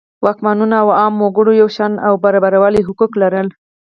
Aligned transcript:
واکمنانو 0.25 0.75
او 0.81 0.87
عامو 0.99 1.21
وګړو 1.25 1.51
یو 1.61 1.69
شان 1.75 1.93
او 2.07 2.13
برابر 2.23 2.53
حقوق 2.87 3.11
لرل. 3.21 3.47